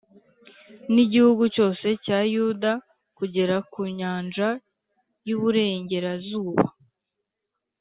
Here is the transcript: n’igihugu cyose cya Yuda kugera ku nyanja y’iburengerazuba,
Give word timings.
n’igihugu 0.93 1.43
cyose 1.55 1.87
cya 2.05 2.19
Yuda 2.33 2.71
kugera 3.17 3.55
ku 3.71 3.81
nyanja 3.97 4.47
y’iburengerazuba, 5.25 6.65